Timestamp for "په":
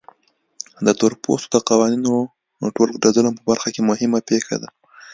3.37-3.43